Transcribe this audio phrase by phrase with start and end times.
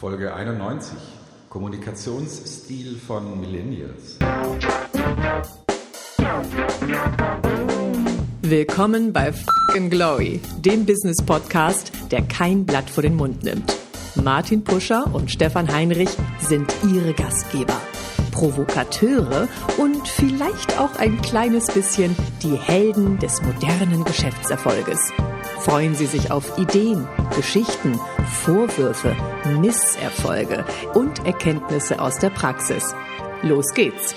[0.00, 0.96] Folge 91.
[1.50, 4.16] Kommunikationsstil von Millennials.
[8.40, 13.76] Willkommen bei Fucking Glory, dem Business Podcast, der kein Blatt vor den Mund nimmt.
[14.14, 17.78] Martin Puscher und Stefan Heinrich sind ihre Gastgeber.
[18.32, 25.12] Provokateure und vielleicht auch ein kleines bisschen die Helden des modernen Geschäftserfolges.
[25.60, 27.06] Freuen Sie sich auf Ideen,
[27.36, 28.00] Geschichten,
[28.42, 29.14] Vorwürfe,
[29.60, 32.94] Misserfolge und Erkenntnisse aus der Praxis.
[33.42, 34.14] Los geht's!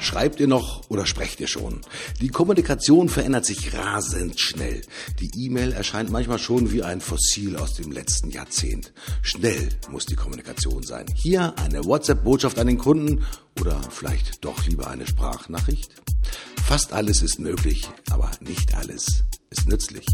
[0.00, 1.82] Schreibt ihr noch oder sprecht ihr schon?
[2.22, 4.82] Die Kommunikation verändert sich rasend schnell.
[5.20, 8.92] Die E-Mail erscheint manchmal schon wie ein Fossil aus dem letzten Jahrzehnt.
[9.20, 11.06] Schnell muss die Kommunikation sein.
[11.14, 13.24] Hier eine WhatsApp-Botschaft an den Kunden
[13.60, 15.90] oder vielleicht doch lieber eine Sprachnachricht?
[16.66, 20.06] Fast alles ist möglich, aber nicht alles ist nützlich.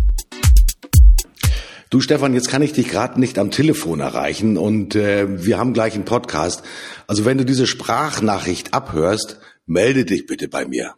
[1.91, 5.75] Du Stefan, jetzt kann ich dich gerade nicht am Telefon erreichen und äh, wir haben
[5.75, 6.63] gleich einen Podcast.
[7.07, 10.95] Also wenn du diese Sprachnachricht abhörst, melde dich bitte bei mir.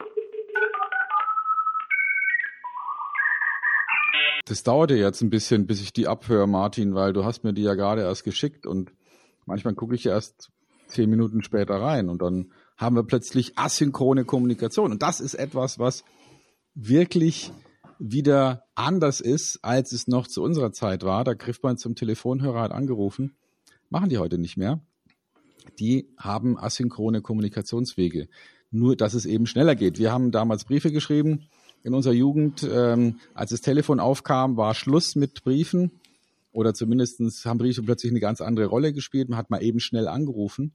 [4.46, 7.62] Das dauerte jetzt ein bisschen, bis ich die abhöre, Martin, weil du hast mir die
[7.62, 8.92] ja gerade erst geschickt und
[9.46, 10.50] manchmal gucke ich erst
[10.86, 14.92] zehn Minuten später rein und dann haben wir plötzlich asynchrone Kommunikation.
[14.92, 16.04] Und das ist etwas, was
[16.74, 17.52] wirklich
[17.98, 21.24] wieder anders ist, als es noch zu unserer Zeit war.
[21.24, 23.36] Da griff man zum Telefonhörer, hat angerufen.
[23.90, 24.80] Machen die heute nicht mehr.
[25.78, 28.28] Die haben asynchrone Kommunikationswege.
[28.70, 29.98] Nur, dass es eben schneller geht.
[29.98, 31.48] Wir haben damals Briefe geschrieben.
[31.82, 36.00] In unserer Jugend, ähm, als das Telefon aufkam, war Schluss mit Briefen.
[36.52, 39.28] Oder zumindestens haben Briefe plötzlich eine ganz andere Rolle gespielt.
[39.28, 40.72] Man hat mal eben schnell angerufen.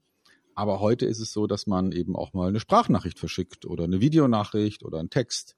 [0.55, 4.01] Aber heute ist es so, dass man eben auch mal eine Sprachnachricht verschickt oder eine
[4.01, 5.55] Videonachricht oder einen Text.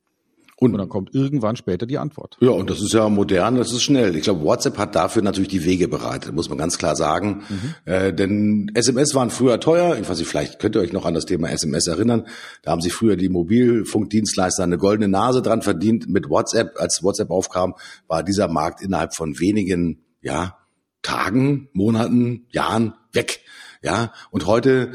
[0.62, 2.38] Und, und, dann kommt irgendwann später die Antwort.
[2.40, 4.16] Ja, und das ist ja modern, das ist schnell.
[4.16, 7.42] Ich glaube, WhatsApp hat dafür natürlich die Wege bereitet, muss man ganz klar sagen.
[7.50, 7.92] Mhm.
[7.92, 9.98] Äh, denn SMS waren früher teuer.
[10.00, 12.28] Ich weiß nicht, vielleicht könnt ihr euch noch an das Thema SMS erinnern.
[12.62, 16.08] Da haben sich früher die Mobilfunkdienstleister eine goldene Nase dran verdient.
[16.08, 17.74] Mit WhatsApp, als WhatsApp aufkam,
[18.08, 20.60] war dieser Markt innerhalb von wenigen, ja,
[21.02, 23.40] Tagen, Monaten, Jahren weg.
[23.82, 24.92] Ja, und heute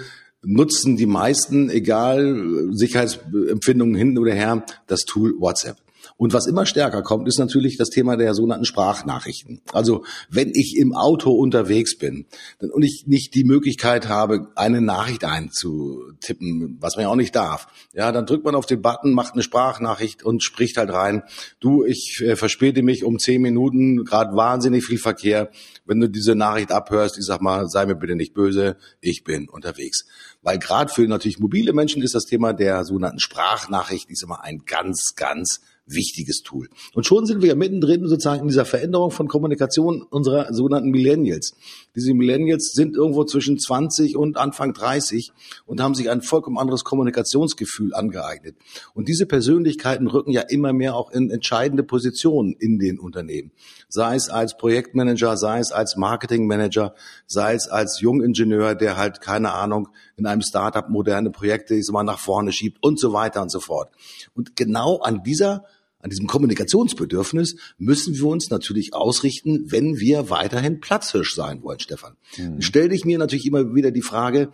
[0.47, 5.77] nutzen die meisten, egal Sicherheitsempfindungen hin oder her, das Tool WhatsApp.
[6.19, 9.61] Und was immer stärker kommt, ist natürlich das Thema der sogenannten Sprachnachrichten.
[9.73, 12.25] Also wenn ich im Auto unterwegs bin
[12.59, 17.67] und ich nicht die Möglichkeit habe, eine Nachricht einzutippen, was man ja auch nicht darf,
[17.93, 21.23] ja, dann drückt man auf den Button, macht eine Sprachnachricht und spricht halt rein,
[21.61, 25.51] du, ich äh, verspäte mich um zehn Minuten, gerade wahnsinnig viel Verkehr.
[25.85, 29.51] Wenn du diese Nachricht abhörst, ich sag mal, sei mir bitte nicht böse, ich bin
[29.51, 30.07] unterwegs.
[30.41, 34.63] Weil gerade für natürlich mobile Menschen ist das Thema der sogenannten Sprachnachricht, ist immer ein
[34.65, 36.69] ganz, ganz wichtiges Tool.
[36.95, 41.55] Und schon sind wir mittendrin sozusagen in dieser Veränderung von Kommunikation unserer sogenannten Millennials.
[41.95, 45.33] Diese Millennials sind irgendwo zwischen 20 und Anfang 30
[45.65, 48.57] und haben sich ein vollkommen anderes Kommunikationsgefühl angeeignet.
[48.95, 53.53] Und diese Persönlichkeiten rücken ja immer mehr auch in entscheidende Positionen in den Unternehmen.
[53.89, 56.95] Sei es als Projektmanager, sei es als Marketingmanager,
[57.27, 61.93] sei es als Jungingenieur, der halt keine Ahnung in einem Startup moderne Projekte ich sag
[61.93, 63.91] mal, nach vorne schiebt und so weiter und so fort.
[64.35, 65.65] Und genau an dieser
[66.07, 72.15] an diesem Kommunikationsbedürfnis müssen wir uns natürlich ausrichten, wenn wir weiterhin Platzhirsch sein wollen, Stefan.
[72.39, 72.63] Mhm.
[72.63, 74.53] Stell dich mir natürlich immer wieder die Frage,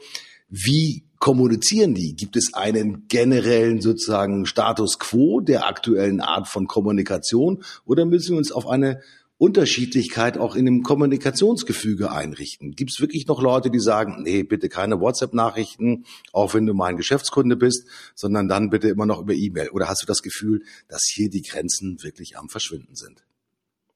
[0.49, 2.17] wie kommunizieren die?
[2.17, 8.39] Gibt es einen generellen sozusagen Status quo der aktuellen Art von Kommunikation oder müssen wir
[8.39, 9.03] uns auf eine
[9.43, 12.77] Unterschiedlichkeit auch in dem Kommunikationsgefüge einrichten?
[12.77, 16.97] Gibt es wirklich noch Leute, die sagen, nee, bitte keine WhatsApp-Nachrichten, auch wenn du mein
[16.97, 19.71] Geschäftskunde bist, sondern dann bitte immer noch über E-Mail?
[19.71, 23.25] Oder hast du das Gefühl, dass hier die Grenzen wirklich am Verschwinden sind?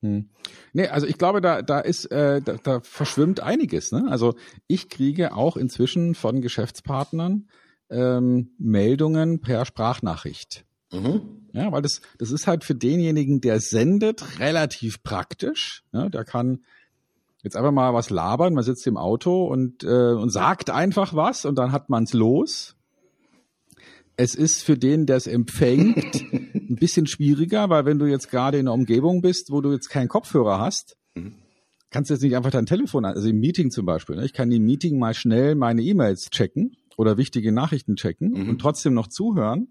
[0.00, 0.30] Hm.
[0.72, 3.92] Nee, also ich glaube, da, da ist, äh, da, da verschwimmt einiges.
[3.92, 4.06] Ne?
[4.08, 4.34] Also
[4.66, 7.46] ich kriege auch inzwischen von Geschäftspartnern
[7.88, 10.64] ähm, Meldungen per Sprachnachricht.
[11.00, 11.20] Mhm.
[11.52, 15.84] Ja, weil das, das ist halt für denjenigen, der sendet, relativ praktisch.
[15.92, 16.60] Ja, der kann
[17.42, 21.44] jetzt einfach mal was labern, man sitzt im Auto und, äh, und sagt einfach was
[21.44, 22.76] und dann hat man's los.
[24.16, 28.58] Es ist für den, der es empfängt, ein bisschen schwieriger, weil wenn du jetzt gerade
[28.58, 31.36] in einer Umgebung bist, wo du jetzt keinen Kopfhörer hast, mhm.
[31.90, 34.24] kannst du jetzt nicht einfach dein Telefon, also im Meeting zum Beispiel, ne?
[34.24, 38.48] ich kann im Meeting mal schnell meine E-Mails checken oder wichtige Nachrichten checken mhm.
[38.50, 39.68] und trotzdem noch zuhören.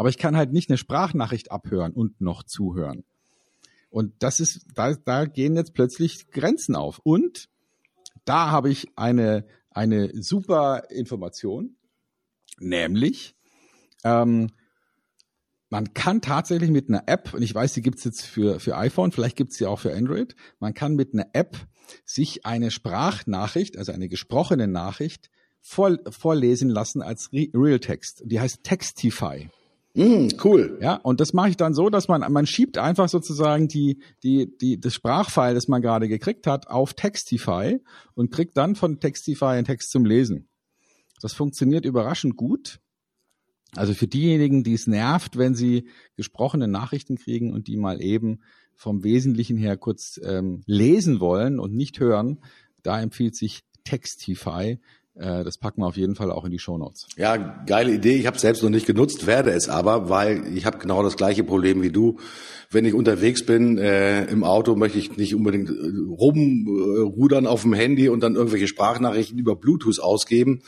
[0.00, 3.04] Aber ich kann halt nicht eine Sprachnachricht abhören und noch zuhören.
[3.90, 7.00] Und das ist, da, da gehen jetzt plötzlich Grenzen auf.
[7.00, 7.50] Und
[8.24, 11.76] da habe ich eine, eine super Information,
[12.58, 13.36] nämlich
[14.02, 14.48] ähm,
[15.68, 19.12] man kann tatsächlich mit einer App, und ich weiß, die gibt's jetzt für, für iPhone,
[19.12, 21.58] vielleicht gibt's sie auch für Android, man kann mit einer App
[22.06, 25.30] sich eine Sprachnachricht, also eine gesprochene Nachricht,
[25.60, 28.22] vor, vorlesen lassen als Re Realtext.
[28.24, 29.50] Die heißt Textify.
[29.94, 30.78] Mm, cool.
[30.80, 34.56] Ja, und das mache ich dann so, dass man, man schiebt einfach sozusagen die, die,
[34.56, 37.80] die, das Sprachfile, das man gerade gekriegt hat, auf Textify
[38.14, 40.48] und kriegt dann von Textify einen Text zum Lesen.
[41.20, 42.80] Das funktioniert überraschend gut.
[43.76, 48.40] Also für diejenigen, die es nervt, wenn sie gesprochene Nachrichten kriegen und die mal eben
[48.74, 52.40] vom Wesentlichen her kurz ähm, lesen wollen und nicht hören,
[52.82, 54.78] da empfiehlt sich Textify.
[55.14, 57.06] Äh, das packen wir auf jeden Fall auch in die Show Notes.
[57.16, 58.14] Ja, geile Idee.
[58.14, 61.16] Ich habe es selbst noch nicht genutzt, werde es aber, weil ich habe genau das
[61.16, 62.18] gleiche Problem wie du.
[62.70, 67.72] Wenn ich unterwegs bin äh, im Auto, möchte ich nicht unbedingt äh, rumrudern auf dem
[67.72, 70.62] Handy und dann irgendwelche Sprachnachrichten über Bluetooth ausgeben.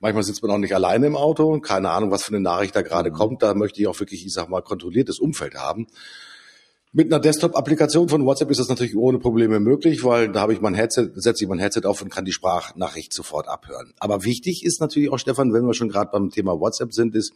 [0.00, 2.82] Manchmal sitzt man auch nicht alleine im Auto, keine Ahnung, was für eine Nachricht da
[2.82, 3.14] gerade mhm.
[3.14, 3.42] kommt.
[3.42, 5.86] Da möchte ich auch wirklich, ich sag mal, kontrolliertes Umfeld haben.
[6.96, 10.60] Mit einer Desktop-Applikation von WhatsApp ist das natürlich ohne Probleme möglich, weil da habe ich
[10.60, 13.92] mein Headset, setze ich mein Headset auf und kann die Sprachnachricht sofort abhören.
[13.98, 17.32] Aber wichtig ist natürlich auch, Stefan, wenn wir schon gerade beim Thema WhatsApp sind, ist,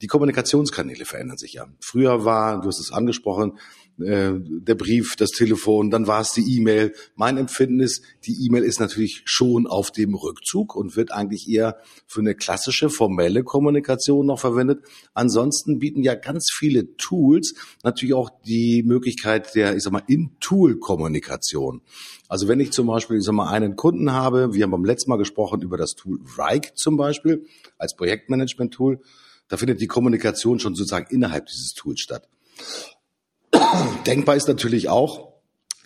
[0.00, 1.66] die Kommunikationskanäle verändern sich ja.
[1.78, 3.58] Früher war, du hast es angesprochen,
[3.98, 6.92] äh, der Brief, das Telefon, dann war es die E-Mail.
[7.14, 11.78] Mein Empfinden ist, die E-Mail ist natürlich schon auf dem Rückzug und wird eigentlich eher
[12.06, 14.84] für eine klassische formelle Kommunikation noch verwendet.
[15.14, 17.54] Ansonsten bieten ja ganz viele Tools
[17.84, 21.80] natürlich auch die Möglichkeit der, ich sag mal, In-Tool-Kommunikation.
[22.28, 25.10] Also wenn ich zum Beispiel, ich sag mal, einen Kunden habe, wir haben beim letzten
[25.10, 27.46] Mal gesprochen über das Tool Rike zum Beispiel
[27.78, 29.00] als Projektmanagement-Tool,
[29.48, 32.28] da findet die Kommunikation schon sozusagen innerhalb dieses Tools statt.
[34.06, 35.36] Denkbar ist natürlich auch,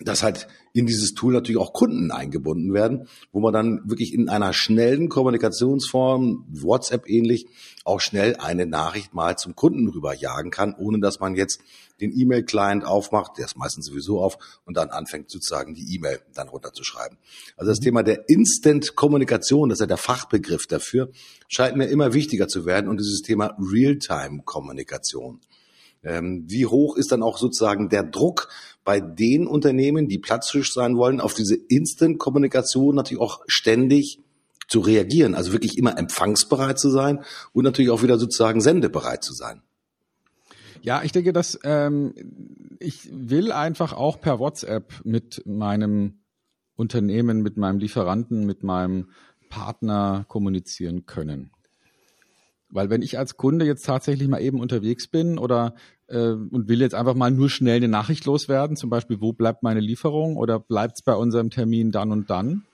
[0.01, 4.29] dass halt in dieses Tool natürlich auch Kunden eingebunden werden, wo man dann wirklich in
[4.29, 7.47] einer schnellen Kommunikationsform, WhatsApp ähnlich,
[7.85, 11.61] auch schnell eine Nachricht mal zum Kunden rüberjagen kann, ohne dass man jetzt
[12.01, 16.49] den E-Mail-Client aufmacht, der ist meistens sowieso auf, und dann anfängt sozusagen die E-Mail dann
[16.49, 17.19] runterzuschreiben.
[17.57, 17.85] Also das mhm.
[17.85, 21.11] Thema der Instant-Kommunikation, das ist ja der Fachbegriff dafür,
[21.49, 25.41] scheint mir immer wichtiger zu werden und dieses Thema Real-Time-Kommunikation.
[26.03, 28.49] Ähm, wie hoch ist dann auch sozusagen der Druck
[28.85, 34.21] bei den Unternehmen, die Platzfisch sein wollen, auf diese Instant-Kommunikation natürlich auch ständig
[34.67, 39.35] zu reagieren, also wirklich immer empfangsbereit zu sein und natürlich auch wieder sozusagen sendebereit zu
[39.35, 39.63] sein.
[40.83, 42.15] Ja, ich denke, dass ähm,
[42.79, 46.21] ich will einfach auch per WhatsApp mit meinem
[46.77, 49.09] Unternehmen, mit meinem Lieferanten, mit meinem
[49.51, 51.51] Partner kommunizieren können.
[52.71, 55.75] Weil wenn ich als Kunde jetzt tatsächlich mal eben unterwegs bin oder
[56.07, 59.63] äh, und will jetzt einfach mal nur schnell eine Nachricht loswerden, zum Beispiel, wo bleibt
[59.63, 62.65] meine Lieferung oder bleibt es bei unserem Termin dann und dann?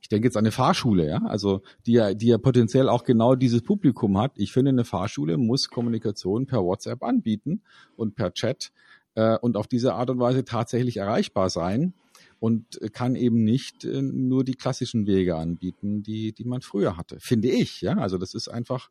[0.00, 3.34] Ich denke jetzt an eine Fahrschule, ja, also die ja, die ja potenziell auch genau
[3.34, 4.32] dieses Publikum hat.
[4.36, 7.62] Ich finde, eine Fahrschule muss Kommunikation per WhatsApp anbieten
[7.96, 8.70] und per Chat
[9.16, 11.94] äh, und auf diese Art und Weise tatsächlich erreichbar sein
[12.40, 17.18] und kann eben nicht äh, nur die klassischen Wege anbieten, die, die man früher hatte.
[17.20, 17.96] Finde ich, ja.
[17.98, 18.90] Also das ist einfach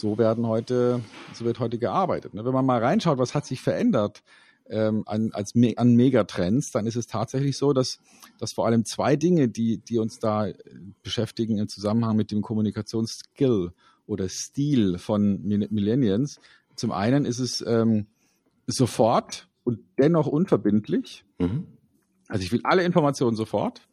[0.00, 1.00] so werden heute,
[1.32, 2.34] so wird heute gearbeitet.
[2.34, 2.44] Ne?
[2.44, 4.22] Wenn man mal reinschaut, was hat sich verändert
[4.68, 8.00] ähm, an, als an Megatrends, dann ist es tatsächlich so, dass,
[8.38, 10.54] dass vor allem zwei Dinge, die, die uns da äh,
[11.02, 13.72] beschäftigen im Zusammenhang mit dem Kommunikationsskill
[14.06, 16.40] oder Stil von Millennials.
[16.74, 18.06] Zum einen ist es ähm,
[18.66, 21.24] sofort und dennoch unverbindlich.
[21.38, 21.66] Mhm.
[22.28, 23.88] Also ich will alle Informationen sofort,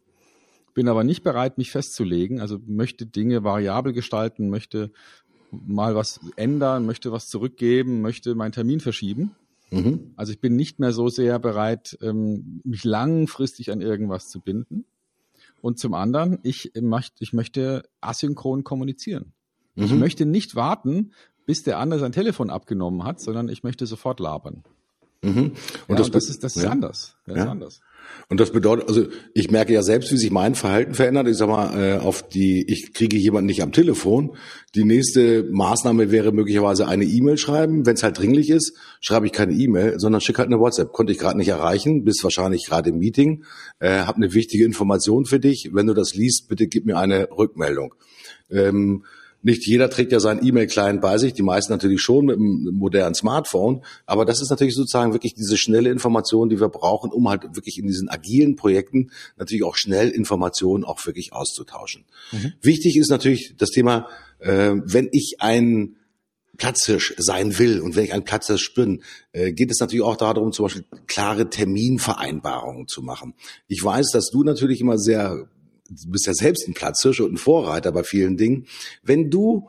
[0.74, 2.40] bin aber nicht bereit, mich festzulegen.
[2.40, 4.92] Also möchte Dinge variabel gestalten, möchte
[5.50, 9.34] mal was ändern, möchte was zurückgeben, möchte meinen Termin verschieben.
[9.70, 10.12] Mhm.
[10.16, 14.84] Also ich bin nicht mehr so sehr bereit, ähm, mich langfristig an irgendwas zu binden.
[15.60, 19.32] Und zum anderen, ich, möchte, ich möchte asynchron kommunizieren.
[19.74, 19.84] Mhm.
[19.84, 21.12] Ich möchte nicht warten,
[21.46, 24.64] bis der andere sein Telefon abgenommen hat, sondern ich möchte sofort labern.
[25.22, 25.30] Mhm.
[25.38, 25.54] Und,
[25.88, 26.70] ja, das, und das, ist, das ist ja.
[26.70, 27.16] anders.
[27.26, 27.42] Das ja.
[27.44, 27.80] ist anders.
[28.28, 31.28] Und das bedeutet, also ich merke ja selbst, wie sich mein Verhalten verändert.
[31.28, 34.36] Ich sag mal, äh, auf die, ich kriege jemanden nicht am Telefon.
[34.74, 37.86] Die nächste Maßnahme wäre möglicherweise eine E-Mail schreiben.
[37.86, 40.92] Wenn es halt dringlich ist, schreibe ich keine E-Mail, sondern schicke halt eine WhatsApp.
[40.92, 43.44] Konnte ich gerade nicht erreichen, bist wahrscheinlich gerade im Meeting,
[43.78, 45.70] äh, habe eine wichtige Information für dich.
[45.72, 47.94] Wenn du das liest, bitte gib mir eine Rückmeldung.
[48.50, 49.04] Ähm,
[49.42, 53.14] nicht jeder trägt ja seinen E-Mail-Client bei sich, die meisten natürlich schon mit einem modernen
[53.14, 53.84] Smartphone.
[54.04, 57.78] Aber das ist natürlich sozusagen wirklich diese schnelle Information, die wir brauchen, um halt wirklich
[57.78, 62.04] in diesen agilen Projekten natürlich auch schnell Informationen auch wirklich auszutauschen.
[62.32, 62.54] Mhm.
[62.62, 64.08] Wichtig ist natürlich das Thema,
[64.40, 65.96] äh, wenn ich ein
[66.56, 69.02] Platzhirsch sein will und wenn ich ein Platzhirsch bin,
[69.32, 73.34] äh, geht es natürlich auch darum, zum Beispiel klare Terminvereinbarungen zu machen.
[73.68, 75.48] Ich weiß, dass du natürlich immer sehr
[75.88, 78.66] du bist ja selbst ein Platzhirsch und ein Vorreiter bei vielen Dingen.
[79.02, 79.68] Wenn du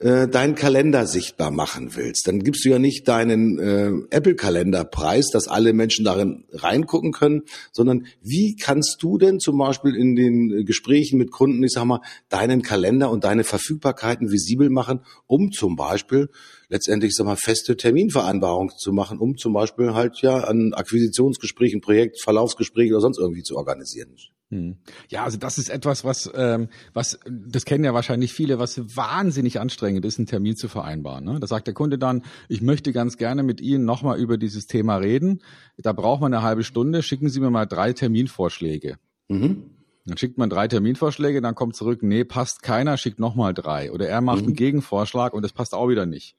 [0.00, 5.28] äh, deinen Kalender sichtbar machen willst, dann gibst du ja nicht deinen äh, Apple-Kalender preis,
[5.30, 10.64] dass alle Menschen darin reingucken können, sondern wie kannst du denn zum Beispiel in den
[10.64, 15.76] Gesprächen mit Kunden, ich sag mal, deinen Kalender und deine Verfügbarkeiten visibel machen, um zum
[15.76, 16.30] Beispiel
[16.70, 21.82] letztendlich, sag mal, feste Terminvereinbarungen zu machen, um zum Beispiel halt ja ein Akquisitionsgespräch, ein
[21.82, 24.16] Projekt, Verlaufsgespräch oder sonst irgendwie zu organisieren.
[24.50, 24.78] Hm.
[25.08, 29.60] Ja, also das ist etwas, was, ähm, was, das kennen ja wahrscheinlich viele, was wahnsinnig
[29.60, 31.24] anstrengend ist, einen Termin zu vereinbaren.
[31.24, 31.38] Ne?
[31.38, 34.96] Da sagt der Kunde dann, ich möchte ganz gerne mit Ihnen nochmal über dieses Thema
[34.96, 35.40] reden.
[35.78, 38.98] Da braucht man eine halbe Stunde, schicken Sie mir mal drei Terminvorschläge.
[39.28, 39.70] Mhm.
[40.04, 43.92] Dann schickt man drei Terminvorschläge, dann kommt zurück, nee, passt keiner, schickt nochmal drei.
[43.92, 44.48] Oder er macht mhm.
[44.48, 46.34] einen Gegenvorschlag und das passt auch wieder nicht.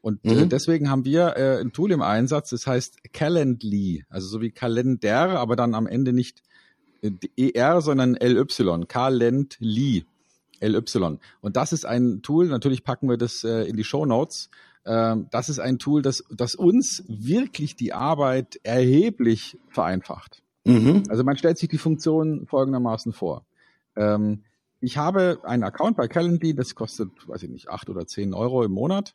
[0.00, 0.48] Und äh, mhm.
[0.48, 5.40] deswegen haben wir äh, ein Tool im Einsatz, das heißt Calendly, also so wie Kalender,
[5.40, 6.42] aber dann am Ende nicht
[7.02, 8.44] ER, sondern LY,
[8.86, 10.04] Calendly,
[10.60, 11.18] LY.
[11.40, 14.50] Und das ist ein Tool, natürlich packen wir das äh, in die Show Notes.
[14.84, 20.42] Ähm, das ist ein Tool, das, das uns wirklich die Arbeit erheblich vereinfacht.
[20.64, 21.04] Mhm.
[21.08, 23.44] Also man stellt sich die Funktion folgendermaßen vor.
[23.96, 24.42] Ähm,
[24.80, 28.62] ich habe einen Account bei Calendly, das kostet, weiß ich nicht, acht oder zehn Euro
[28.62, 29.14] im Monat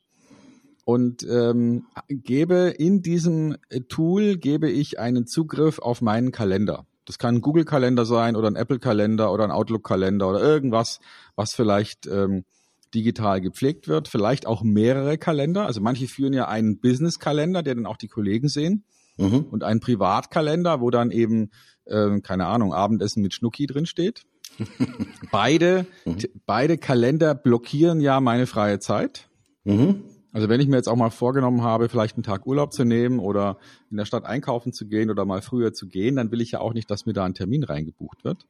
[0.86, 6.86] und ähm, gebe in diesem Tool gebe ich einen Zugriff auf meinen Kalender.
[7.06, 11.00] Das kann ein Google-Kalender sein oder ein Apple-Kalender oder ein Outlook-Kalender oder irgendwas,
[11.36, 12.46] was vielleicht ähm,
[12.94, 14.08] digital gepflegt wird.
[14.08, 15.66] Vielleicht auch mehrere Kalender.
[15.66, 18.86] Also manche führen ja einen Business-Kalender, der dann auch die Kollegen sehen.
[19.18, 19.46] Mhm.
[19.52, 21.52] Und einen Privatkalender, wo dann eben,
[21.86, 24.24] äh, keine Ahnung, Abendessen mit Schnucki drin steht.
[25.32, 26.18] beide, mhm.
[26.46, 29.30] beide Kalender blockieren ja meine freie Zeit.
[29.64, 30.04] Mhm.
[30.34, 33.20] Also wenn ich mir jetzt auch mal vorgenommen habe, vielleicht einen Tag Urlaub zu nehmen
[33.20, 33.60] oder
[33.92, 36.60] in der Stadt einkaufen zu gehen oder mal früher zu gehen, dann will ich ja
[36.60, 38.48] auch nicht, dass mir da ein Termin reingebucht wird.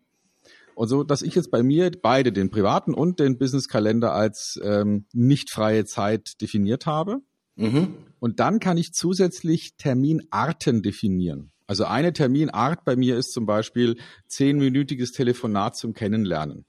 [0.75, 5.05] Und so, dass ich jetzt bei mir beide, den privaten und den Business-Kalender als ähm,
[5.13, 7.21] nicht freie Zeit definiert habe.
[7.55, 7.95] Mhm.
[8.19, 11.51] Und dann kann ich zusätzlich Terminarten definieren.
[11.67, 13.97] Also eine Terminart bei mir ist zum Beispiel
[14.27, 16.65] zehnminütiges Telefonat zum Kennenlernen.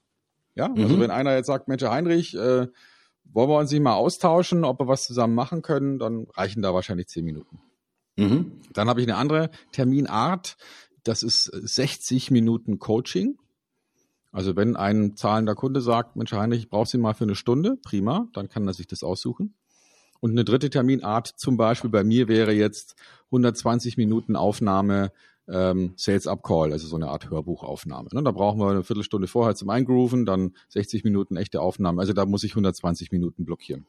[0.55, 1.01] Ja, also mhm.
[1.01, 2.67] wenn einer jetzt sagt, Mensch, Heinrich, äh,
[3.31, 6.73] wollen wir uns nicht mal austauschen, ob wir was zusammen machen können, dann reichen da
[6.73, 7.59] wahrscheinlich zehn Minuten.
[8.17, 8.61] Mhm.
[8.73, 10.57] Dann habe ich eine andere Terminart,
[11.03, 13.37] das ist 60 Minuten Coaching.
[14.31, 17.77] Also wenn ein zahlender Kunde sagt, Mensch Heinrich, ich brauche Sie mal für eine Stunde,
[17.83, 19.53] prima, dann kann er sich das aussuchen.
[20.19, 25.11] Und eine dritte Terminart zum Beispiel bei mir wäre jetzt 120 Minuten Aufnahme
[25.47, 28.09] ähm, Sales Up Call, also so eine Art Hörbuchaufnahme.
[28.11, 28.23] Ne?
[28.23, 32.01] Da brauchen wir eine Viertelstunde vorher zum Eingrooven, dann 60 Minuten echte Aufnahme.
[32.01, 33.85] Also da muss ich 120 Minuten blockieren.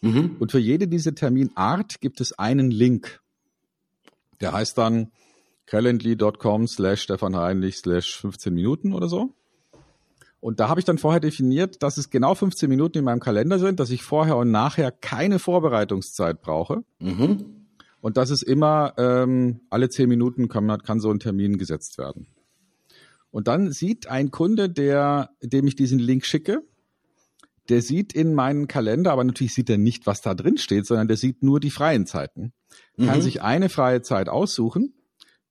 [0.00, 0.36] Mhm.
[0.38, 3.20] Und für jede diese Terminart gibt es einen Link.
[4.40, 5.10] Der heißt dann
[5.66, 9.34] calendly.com slash Stefan Heinrich slash 15 Minuten oder so.
[10.40, 13.58] Und da habe ich dann vorher definiert, dass es genau 15 Minuten in meinem Kalender
[13.58, 16.84] sind, dass ich vorher und nachher keine Vorbereitungszeit brauche.
[17.00, 17.57] Mhm.
[18.00, 22.26] Und das ist immer, ähm, alle zehn Minuten kann, kann so ein Termin gesetzt werden.
[23.30, 26.62] Und dann sieht ein Kunde, der, dem ich diesen Link schicke,
[27.68, 31.08] der sieht in meinen Kalender, aber natürlich sieht er nicht, was da drin steht, sondern
[31.08, 32.52] der sieht nur die freien Zeiten.
[32.96, 33.22] Kann mhm.
[33.22, 34.94] sich eine freie Zeit aussuchen,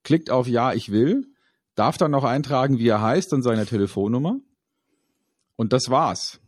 [0.04, 1.28] klickt auf Ja, ich will,
[1.76, 4.40] darf dann noch eintragen, wie er heißt und seine Telefonnummer.
[5.56, 6.40] Und das war's.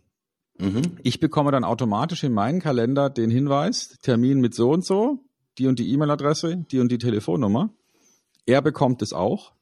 [0.58, 0.98] Mhm.
[1.03, 5.24] Ich bekomme dann automatisch in meinen Kalender den Hinweis, Termin mit so und so,
[5.59, 7.69] die und die E-Mail-Adresse, die und die Telefonnummer.
[8.45, 9.53] Er bekommt es auch.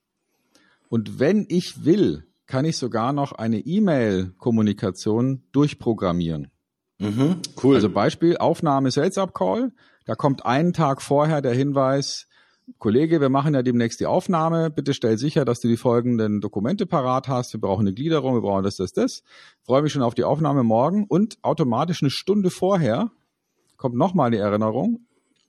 [0.89, 6.49] Und wenn ich will, kann ich sogar noch eine E-Mail-Kommunikation durchprogrammieren.
[6.99, 7.75] Mhm, cool.
[7.75, 9.73] Also Beispiel Aufnahme Sales Up Call.
[10.05, 12.27] Da kommt einen Tag vorher der Hinweis,
[12.79, 14.69] Kollege, wir machen ja demnächst die Aufnahme.
[14.69, 17.53] Bitte stell sicher, dass du die folgenden Dokumente parat hast.
[17.53, 19.23] Wir brauchen eine Gliederung, wir brauchen das, das, das.
[19.63, 23.11] Freue mich schon auf die Aufnahme morgen und automatisch eine Stunde vorher
[23.77, 25.06] kommt nochmal die Erinnerung.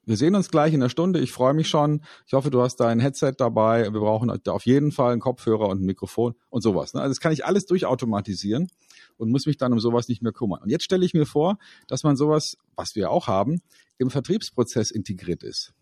[0.09, 1.21] Wir sehen uns gleich in der Stunde.
[1.21, 2.01] Ich freue mich schon.
[2.27, 3.93] Ich hoffe, du hast dein Headset dabei.
[3.93, 6.95] Wir brauchen auf jeden Fall einen Kopfhörer und ein Mikrofon und sowas.
[6.95, 7.03] Ne?
[7.03, 8.69] Also das kann ich alles durchautomatisieren
[9.19, 10.63] und muss mich dann um sowas nicht mehr kümmern.
[10.63, 13.61] Und jetzt stelle ich mir vor, dass man sowas, was wir auch haben,
[13.99, 15.75] im Vertriebsprozess integriert ist.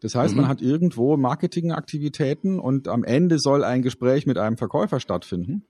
[0.00, 0.40] Das heißt, mhm.
[0.40, 5.66] man hat irgendwo Marketingaktivitäten und am Ende soll ein Gespräch mit einem Verkäufer stattfinden.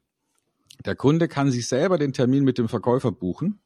[0.87, 3.61] Der Kunde kann sich selber den Termin mit dem Verkäufer buchen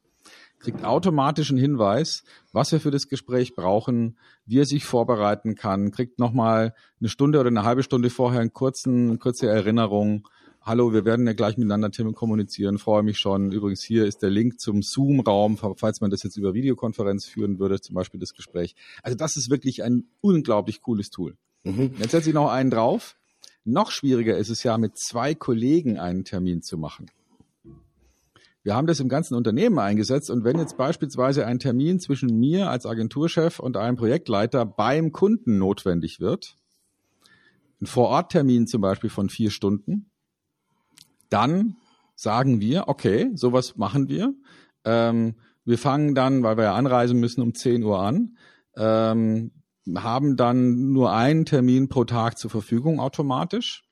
[0.59, 5.91] kriegt automatisch einen Hinweis, was er für das Gespräch brauchen, wie er sich vorbereiten kann,
[5.91, 10.27] kriegt nochmal eine Stunde oder eine halbe Stunde vorher einen kurzen, kurze Erinnerung.
[10.61, 13.51] Hallo, wir werden ja gleich miteinander Themen kommunizieren, freue mich schon.
[13.51, 17.79] Übrigens, hier ist der Link zum Zoom-Raum, falls man das jetzt über Videokonferenz führen würde,
[17.79, 18.75] zum Beispiel das Gespräch.
[19.03, 21.37] Also das ist wirklich ein unglaublich cooles Tool.
[21.63, 21.91] Mhm.
[21.99, 23.15] Jetzt setze ich noch einen drauf.
[23.63, 27.07] Noch schwieriger ist es ja, mit zwei Kollegen einen Termin zu machen.
[28.65, 32.71] Wir haben das im ganzen Unternehmen eingesetzt und wenn jetzt beispielsweise ein Termin zwischen mir
[32.71, 36.57] als Agenturchef und einem Projektleiter beim Kunden notwendig wird,
[37.79, 40.09] ein Vororttermin zum Beispiel von vier Stunden,
[41.29, 41.75] dann
[42.15, 44.33] sagen wir, okay, sowas machen wir.
[44.83, 48.35] Ähm, wir fangen dann, weil wir ja anreisen müssen, um 10 Uhr an,
[48.75, 49.51] ähm,
[49.95, 53.83] haben dann nur einen Termin pro Tag zur Verfügung automatisch.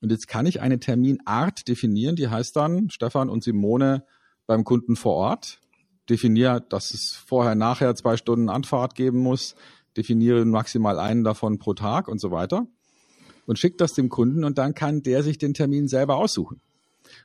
[0.00, 4.04] Und jetzt kann ich eine Terminart definieren, die heißt dann Stefan und Simone
[4.46, 5.60] beim Kunden vor Ort.
[6.08, 9.54] Definiere, dass es vorher, nachher zwei Stunden Anfahrt geben muss.
[9.96, 12.66] Definiere maximal einen davon pro Tag und so weiter.
[13.46, 16.60] Und schickt das dem Kunden und dann kann der sich den Termin selber aussuchen.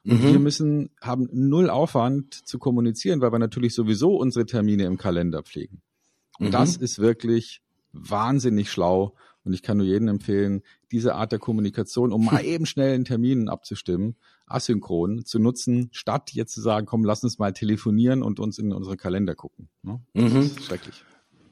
[0.04, 0.34] Und mhm.
[0.34, 5.44] wir müssen, haben null Aufwand zu kommunizieren, weil wir natürlich sowieso unsere Termine im Kalender
[5.44, 5.82] pflegen.
[6.40, 6.52] Und mhm.
[6.52, 7.62] das ist wirklich
[7.94, 9.16] wahnsinnig schlau.
[9.44, 13.06] Und ich kann nur jedem empfehlen, diese Art der Kommunikation, um mal eben schnell einen
[13.06, 14.16] Termin abzustimmen,
[14.48, 18.74] asynchron zu nutzen, statt jetzt zu sagen, komm, lass uns mal telefonieren und uns in
[18.74, 19.70] unsere Kalender gucken.
[19.84, 20.00] Ne?
[20.14, 20.52] Mhm.
[20.62, 21.04] schrecklich.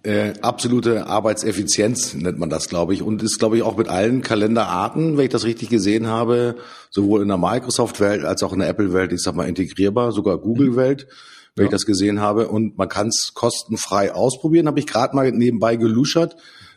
[0.06, 4.22] Äh, absolute Arbeitseffizienz nennt man das, glaube ich, und ist, glaube ich, auch mit allen
[4.22, 6.58] Kalenderarten, wenn ich das richtig gesehen habe,
[6.92, 11.08] sowohl in der Microsoft-Welt als auch in der Apple-Welt, ich sag mal integrierbar, sogar Google-Welt,
[11.56, 11.70] wenn ja.
[11.70, 12.50] ich das gesehen habe.
[12.50, 16.36] Und man kann es kostenfrei ausprobieren, habe ich gerade mal nebenbei geluschert.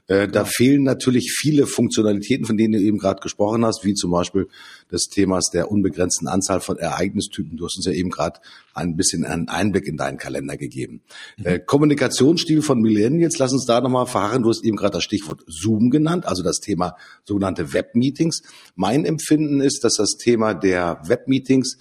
[0.08, 0.44] Äh, da ja.
[0.44, 4.48] fehlen natürlich viele Funktionalitäten, von denen du eben gerade gesprochen hast, wie zum Beispiel
[4.90, 7.58] des Themas der unbegrenzten Anzahl von Ereignistypen.
[7.58, 8.40] Du hast uns ja eben gerade
[8.72, 11.02] ein bisschen einen Einblick in deinen Kalender gegeben.
[11.36, 11.46] Mhm.
[11.46, 14.42] Äh, Kommunikationsstil von Millennials, lass uns da nochmal fahren.
[14.42, 18.42] Du hast eben gerade das Stichwort Zoom genannt, also das Thema sogenannte Webmeetings.
[18.76, 21.76] Mein Empfinden ist, dass das Thema der Webmeetings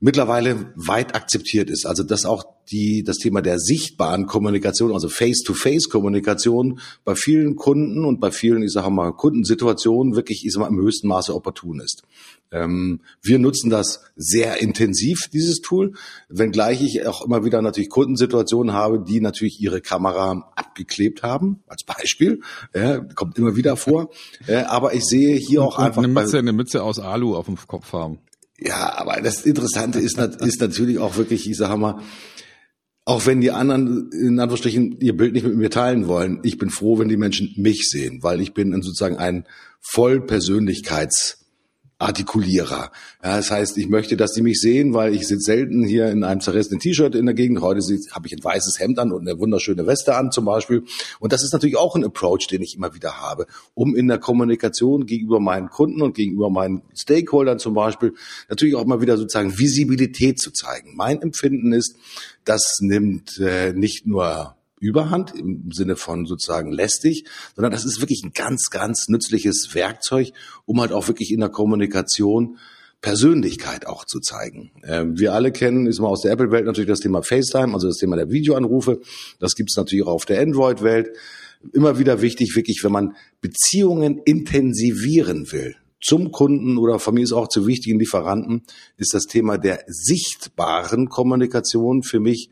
[0.00, 1.86] mittlerweile weit akzeptiert ist.
[1.86, 8.20] Also dass auch die, das Thema der sichtbaren Kommunikation, also Face-to-Face-Kommunikation bei vielen Kunden und
[8.20, 12.02] bei vielen, ich sage mal, Kundensituationen wirklich, ich sag mal, im höchsten Maße opportun ist.
[12.52, 15.94] Ähm, wir nutzen das sehr intensiv, dieses Tool,
[16.28, 21.84] wenngleich ich auch immer wieder natürlich Kundensituationen habe, die natürlich ihre Kamera abgeklebt haben, als
[21.84, 22.40] Beispiel,
[22.74, 24.10] ja, kommt immer wieder vor.
[24.46, 26.02] Ja, aber ich sehe hier auch und einfach...
[26.02, 28.18] Eine Mütze, eine Mütze aus Alu auf dem Kopf haben.
[28.60, 32.02] Ja, aber das Interessante ist, ist natürlich auch wirklich, ich sage mal,
[33.06, 36.70] auch wenn die anderen in Anführungsstrichen ihr Bild nicht mit mir teilen wollen, ich bin
[36.70, 39.46] froh, wenn die Menschen mich sehen, weil ich bin sozusagen ein
[39.80, 41.39] Vollpersönlichkeits
[42.00, 42.90] Artikulierer.
[43.22, 46.24] Ja, das heißt, ich möchte, dass die mich sehen, weil ich sitze selten hier in
[46.24, 47.60] einem zerrissenen T-Shirt in der Gegend.
[47.60, 47.80] Heute
[48.12, 50.84] habe ich ein weißes Hemd an und eine wunderschöne Weste an zum Beispiel.
[51.18, 54.18] Und das ist natürlich auch ein Approach, den ich immer wieder habe, um in der
[54.18, 58.14] Kommunikation gegenüber meinen Kunden und gegenüber meinen Stakeholdern zum Beispiel
[58.48, 60.96] natürlich auch mal wieder sozusagen Visibilität zu zeigen.
[60.96, 61.96] Mein Empfinden ist,
[62.44, 68.22] das nimmt äh, nicht nur Überhand im Sinne von sozusagen lästig, sondern das ist wirklich
[68.24, 70.32] ein ganz, ganz nützliches Werkzeug,
[70.64, 72.58] um halt auch wirklich in der Kommunikation
[73.02, 74.72] Persönlichkeit auch zu zeigen.
[74.84, 77.96] Ähm, wir alle kennen, ist mal aus der Apple-Welt natürlich das Thema FaceTime, also das
[77.96, 79.00] Thema der Videoanrufe.
[79.38, 81.10] Das gibt es natürlich auch auf der Android-Welt.
[81.72, 87.32] Immer wieder wichtig, wirklich, wenn man Beziehungen intensivieren will, zum Kunden oder von mir ist
[87.32, 88.62] auch zu wichtigen Lieferanten,
[88.96, 92.50] ist das Thema der sichtbaren Kommunikation für mich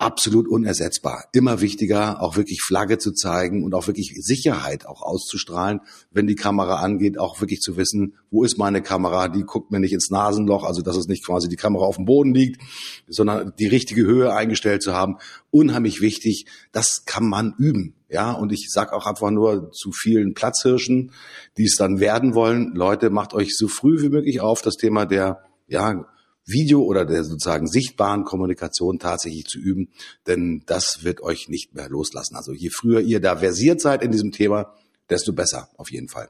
[0.00, 1.26] absolut unersetzbar.
[1.32, 6.36] Immer wichtiger, auch wirklich Flagge zu zeigen und auch wirklich Sicherheit auch auszustrahlen, wenn die
[6.36, 10.10] Kamera angeht, auch wirklich zu wissen, wo ist meine Kamera, die guckt mir nicht ins
[10.10, 12.62] Nasenloch, also dass es nicht quasi die Kamera auf dem Boden liegt,
[13.08, 15.18] sondern die richtige Höhe eingestellt zu haben.
[15.50, 17.94] Unheimlich wichtig, das kann man üben.
[18.08, 21.12] Ja, und ich sag auch einfach nur zu vielen Platzhirschen,
[21.58, 25.04] die es dann werden wollen, Leute, macht euch so früh wie möglich auf das Thema
[25.04, 26.06] der, ja,
[26.50, 29.88] Video oder der sozusagen sichtbaren Kommunikation tatsächlich zu üben,
[30.26, 32.36] denn das wird euch nicht mehr loslassen.
[32.36, 34.74] Also je früher ihr da versiert seid in diesem Thema,
[35.08, 36.28] desto besser auf jeden Fall.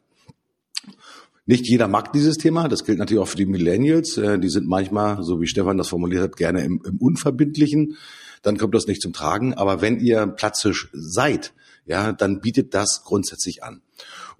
[1.47, 4.17] Nicht jeder mag dieses Thema, das gilt natürlich auch für die Millennials.
[4.17, 7.97] Äh, die sind manchmal, so wie Stefan das formuliert hat, gerne im, im Unverbindlichen.
[8.43, 9.55] Dann kommt das nicht zum Tragen.
[9.55, 11.53] Aber wenn ihr Platzhisch seid,
[11.87, 13.83] ja, dann bietet das grundsätzlich an.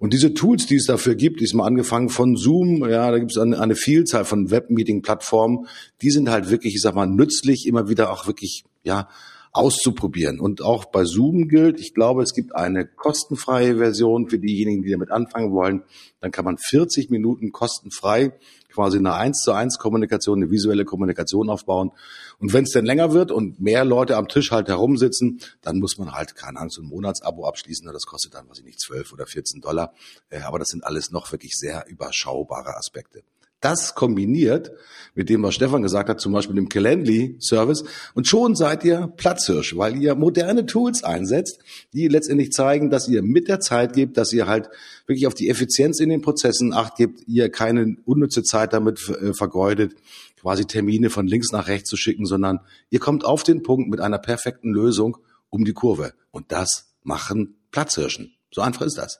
[0.01, 3.37] Und diese Tools, die es dafür gibt, diesmal angefangen von Zoom, ja, da gibt es
[3.37, 5.67] eine, eine Vielzahl von Webmeeting-Plattformen,
[6.01, 9.09] die sind halt wirklich, ich sag mal, nützlich, immer wieder auch wirklich, ja,
[9.53, 10.39] auszuprobieren.
[10.39, 14.91] Und auch bei Zoom gilt, ich glaube, es gibt eine kostenfreie Version für diejenigen, die
[14.91, 15.83] damit anfangen wollen.
[16.21, 18.33] Dann kann man 40 Minuten kostenfrei
[18.71, 21.91] quasi eine eins zu eins Kommunikation, eine visuelle Kommunikation aufbauen.
[22.39, 25.97] Und wenn es denn länger wird und mehr Leute am Tisch halt herumsitzen, dann muss
[25.97, 27.85] man halt, keine Ahnung, so ein Monatsabo abschließen.
[27.91, 29.93] Das kostet dann, weiß ich nicht, 12 oder 14 Dollar.
[30.29, 33.23] Äh, aber das sind alles noch wirklich sehr überschaubare Aspekte.
[33.61, 34.71] Das kombiniert
[35.13, 37.83] mit dem, was Stefan gesagt hat, zum Beispiel dem Calendly-Service.
[38.13, 41.59] Und schon seid ihr Platzhirsch, weil ihr moderne Tools einsetzt,
[41.93, 44.69] die letztendlich zeigen, dass ihr mit der Zeit gebt, dass ihr halt
[45.05, 49.33] wirklich auf die Effizienz in den Prozessen acht gebt, ihr keine unnütze Zeit damit äh,
[49.33, 49.95] vergeudet,
[50.39, 53.99] quasi Termine von links nach rechts zu schicken, sondern ihr kommt auf den Punkt mit
[53.99, 55.17] einer perfekten Lösung
[55.49, 56.13] um die Kurve.
[56.31, 58.33] Und das machen Platzhirschen.
[58.51, 59.19] So einfach ist das.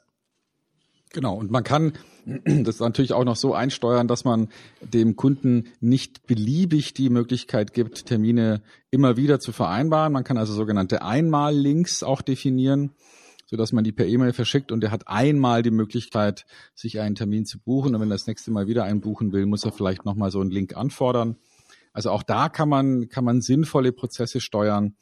[1.13, 1.35] Genau.
[1.35, 1.93] Und man kann
[2.45, 4.49] das natürlich auch noch so einsteuern, dass man
[4.81, 10.13] dem Kunden nicht beliebig die Möglichkeit gibt, Termine immer wieder zu vereinbaren.
[10.13, 12.91] Man kann also sogenannte Einmal-Links auch definieren,
[13.47, 17.15] so dass man die per E-Mail verschickt und er hat einmal die Möglichkeit, sich einen
[17.15, 17.93] Termin zu buchen.
[17.93, 20.39] Und wenn er das nächste Mal wieder einen buchen will, muss er vielleicht nochmal so
[20.39, 21.35] einen Link anfordern.
[21.93, 24.95] Also auch da kann man, kann man sinnvolle Prozesse steuern.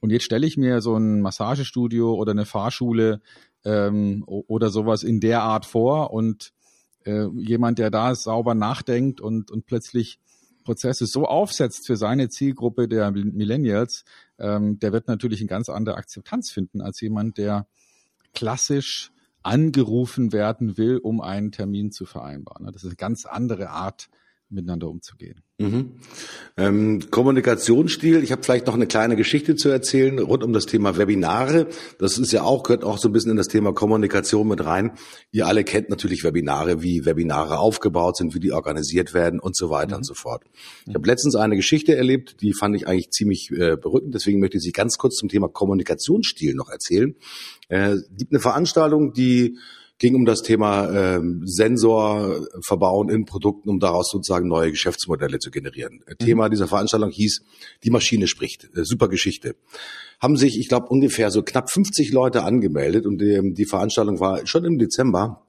[0.00, 3.20] Und jetzt stelle ich mir so ein Massagestudio oder eine Fahrschule
[3.64, 6.52] ähm, oder sowas in der Art vor und
[7.04, 10.18] äh, jemand, der da sauber nachdenkt und, und plötzlich
[10.64, 14.04] Prozesse so aufsetzt für seine Zielgruppe der Millennials,
[14.38, 17.66] ähm, der wird natürlich eine ganz andere Akzeptanz finden als jemand, der
[18.32, 22.66] klassisch angerufen werden will, um einen Termin zu vereinbaren.
[22.66, 24.08] Das ist eine ganz andere Art,
[24.48, 25.43] miteinander umzugehen.
[25.58, 26.00] Mhm.
[26.56, 30.96] Ähm, Kommunikationsstil, ich habe vielleicht noch eine kleine Geschichte zu erzählen rund um das Thema
[30.96, 31.68] Webinare.
[31.98, 34.92] Das ist ja auch, gehört auch so ein bisschen in das Thema Kommunikation mit rein.
[35.30, 39.70] Ihr alle kennt natürlich Webinare, wie Webinare aufgebaut sind, wie die organisiert werden und so
[39.70, 39.98] weiter mhm.
[39.98, 40.42] und so fort.
[40.86, 44.56] Ich habe letztens eine Geschichte erlebt, die fand ich eigentlich ziemlich äh, berückend, deswegen möchte
[44.56, 47.14] ich Sie ganz kurz zum Thema Kommunikationsstil noch erzählen.
[47.68, 49.56] Äh, gibt eine Veranstaltung, die
[49.98, 55.50] ging um das Thema ähm, Sensor verbauen in Produkten, um daraus sozusagen neue Geschäftsmodelle zu
[55.50, 56.02] generieren.
[56.06, 56.24] Mhm.
[56.24, 57.42] Thema dieser Veranstaltung hieß,
[57.84, 58.64] die Maschine spricht.
[58.76, 59.56] Äh, super Geschichte.
[60.20, 64.46] Haben sich, ich glaube, ungefähr so knapp 50 Leute angemeldet und die, die Veranstaltung war
[64.46, 65.46] schon im Dezember.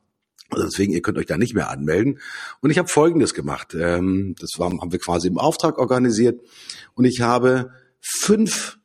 [0.49, 2.19] Also deswegen, ihr könnt euch da nicht mehr anmelden.
[2.61, 3.73] Und ich habe Folgendes gemacht.
[3.73, 6.39] Ähm, das war, haben wir quasi im Auftrag organisiert.
[6.93, 8.77] Und ich habe fünf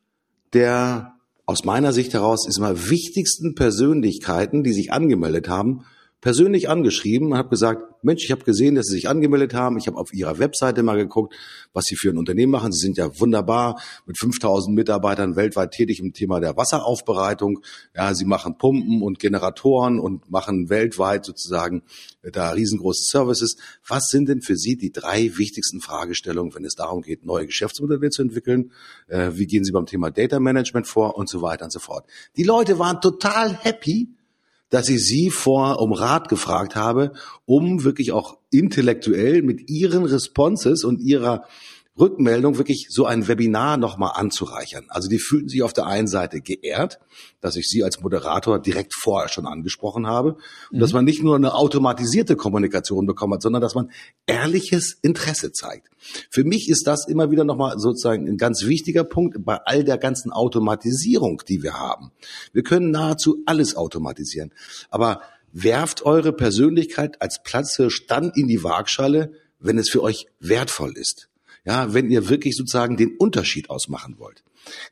[0.53, 1.13] der
[1.51, 5.83] aus meiner Sicht heraus ist mal wichtigsten Persönlichkeiten, die sich angemeldet haben,
[6.21, 9.77] persönlich angeschrieben und habe gesagt, Mensch, ich habe gesehen, dass Sie sich angemeldet haben.
[9.77, 11.35] Ich habe auf Ihrer Webseite mal geguckt,
[11.73, 12.71] was Sie für ein Unternehmen machen.
[12.71, 17.61] Sie sind ja wunderbar mit 5000 Mitarbeitern weltweit tätig im Thema der Wasseraufbereitung.
[17.95, 21.83] Ja, Sie machen Pumpen und Generatoren und machen weltweit sozusagen
[22.23, 23.57] da riesengroße Services.
[23.87, 28.09] Was sind denn für Sie die drei wichtigsten Fragestellungen, wenn es darum geht, neue Geschäftsmodelle
[28.09, 28.71] zu entwickeln?
[29.07, 32.05] Äh, wie gehen Sie beim Thema Data Management vor und so weiter und so fort?
[32.37, 34.09] Die Leute waren total happy,
[34.71, 37.11] dass ich Sie vor um Rat gefragt habe,
[37.45, 41.43] um wirklich auch intellektuell mit Ihren Responses und Ihrer
[41.99, 44.85] Rückmeldung wirklich so ein Webinar nochmal anzureichern.
[44.87, 46.99] Also die fühlten sich auf der einen Seite geehrt,
[47.41, 50.35] dass ich sie als Moderator direkt vorher schon angesprochen habe
[50.71, 50.79] und mhm.
[50.79, 53.91] dass man nicht nur eine automatisierte Kommunikation bekommen hat, sondern dass man
[54.25, 55.89] ehrliches Interesse zeigt.
[56.29, 59.97] Für mich ist das immer wieder nochmal sozusagen ein ganz wichtiger Punkt bei all der
[59.97, 62.11] ganzen Automatisierung, die wir haben.
[62.53, 64.53] Wir können nahezu alles automatisieren,
[64.89, 70.93] aber werft eure Persönlichkeit als Platzhirsch dann in die Waagschale, wenn es für euch wertvoll
[70.95, 71.27] ist
[71.65, 74.43] ja, wenn ihr wirklich sozusagen den Unterschied ausmachen wollt.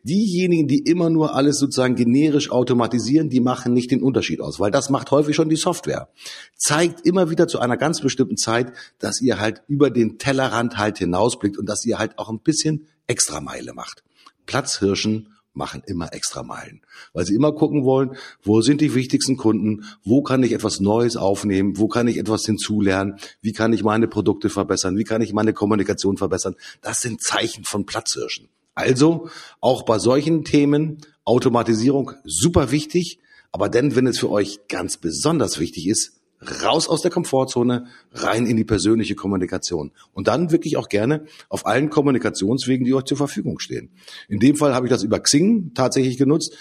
[0.04, 4.72] Diejenigen, die immer nur alles sozusagen generisch automatisieren, die machen nicht den Unterschied aus, weil
[4.72, 6.10] das macht häufig schon die Software.
[6.56, 10.98] Zeigt immer wieder zu einer ganz bestimmten Zeit, dass ihr halt über den Tellerrand halt
[10.98, 14.04] hinausblickt und dass ihr halt auch ein bisschen Extrameile macht.
[14.46, 16.82] Platzhirschen machen immer extra Meilen,
[17.14, 21.18] weil sie immer gucken wollen, wo sind die wichtigsten Kunden, wo kann ich etwas Neues
[21.18, 25.34] aufnehmen, wo kann ich etwas hinzulernen, wie kann ich meine Produkte verbessern, wie kann ich
[25.34, 26.56] meine Kommunikation verbessern.
[26.82, 28.50] Das sind Zeichen von Platzhirschen.
[28.76, 33.20] Also auch bei solchen Themen Automatisierung super wichtig,
[33.52, 36.19] aber denn wenn es für euch ganz besonders wichtig ist,
[36.64, 39.92] raus aus der Komfortzone, rein in die persönliche Kommunikation.
[40.14, 43.90] Und dann wirklich auch gerne auf allen Kommunikationswegen, die euch zur Verfügung stehen.
[44.28, 46.56] In dem Fall habe ich das über Xing tatsächlich genutzt,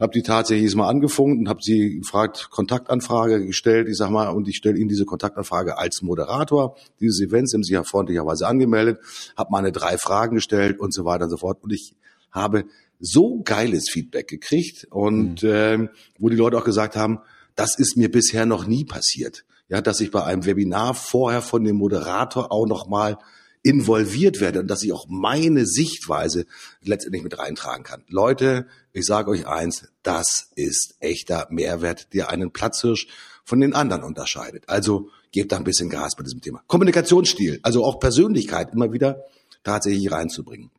[0.00, 3.88] habe die tatsächlich mal angefunkt und habe sie gefragt, Kontaktanfrage gestellt.
[3.88, 7.74] Ich sag mal, und ich stelle Ihnen diese Kontaktanfrage als Moderator dieses Events, haben Sie
[7.74, 8.98] ja freundlicherweise angemeldet,
[9.36, 11.62] habe meine drei Fragen gestellt und so weiter und so fort.
[11.62, 11.94] Und ich
[12.30, 12.64] habe
[13.00, 15.48] so geiles Feedback gekriegt und mhm.
[15.48, 17.20] äh, wo die Leute auch gesagt haben,
[17.54, 19.44] das ist mir bisher noch nie passiert.
[19.68, 23.18] Ja, dass ich bei einem Webinar vorher von dem Moderator auch noch mal
[23.62, 26.44] involviert werde und dass ich auch meine Sichtweise
[26.82, 28.04] letztendlich mit reintragen kann.
[28.08, 33.08] Leute, ich sage euch eins, das ist echter Mehrwert, der einen Platzhirsch
[33.42, 34.68] von den anderen unterscheidet.
[34.68, 36.62] Also gebt da ein bisschen Gas bei diesem Thema.
[36.66, 39.24] Kommunikationsstil, also auch Persönlichkeit immer wieder
[39.62, 40.70] tatsächlich reinzubringen.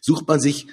[0.00, 0.66] Sucht man sich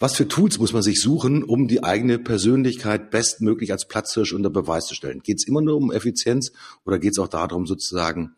[0.00, 4.48] was für Tools muss man sich suchen, um die eigene Persönlichkeit bestmöglich als Platzhirsch unter
[4.48, 5.20] Beweis zu stellen?
[5.22, 6.52] Geht es immer nur um Effizienz
[6.86, 8.34] oder geht es auch darum, sozusagen